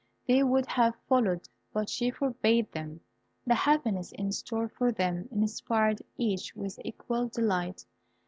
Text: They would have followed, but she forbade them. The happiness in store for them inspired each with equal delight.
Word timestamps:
They 0.25 0.41
would 0.41 0.65
have 0.65 0.95
followed, 1.07 1.47
but 1.73 1.87
she 1.87 2.09
forbade 2.09 2.71
them. 2.71 3.01
The 3.45 3.53
happiness 3.53 4.11
in 4.13 4.31
store 4.31 4.67
for 4.67 4.91
them 4.91 5.29
inspired 5.31 6.01
each 6.17 6.55
with 6.55 6.79
equal 6.83 7.27
delight. 7.27 7.85